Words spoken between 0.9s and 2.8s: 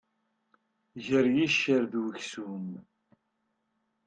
Gar yiccer d uksum.